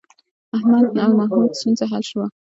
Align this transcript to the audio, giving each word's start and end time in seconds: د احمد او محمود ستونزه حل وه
د 0.49 0.53
احمد 0.55 0.85
او 1.03 1.09
محمود 1.17 1.51
ستونزه 1.59 1.85
حل 1.91 2.03
وه 2.17 2.27